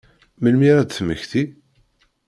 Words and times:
Melmi 0.41 0.67
ara 0.71 0.81
ad 0.83 0.91
temmekti? 0.91 1.43